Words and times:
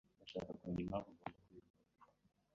Ndashaka 0.17 0.51
kumenya 0.59 0.81
impamvu 0.83 1.09
ngomba 1.15 1.33
kubikora. 1.43 1.69